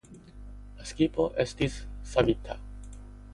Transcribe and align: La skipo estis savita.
La 0.79 0.85
skipo 0.91 1.27
estis 1.45 1.77
savita. 2.15 2.59